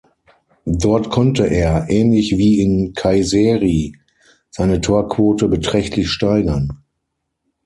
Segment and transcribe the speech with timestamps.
[0.65, 3.95] Dort konnte er, ähnlich wie in Kayseri,
[4.49, 6.81] seine Torquote beträchtlich steigern.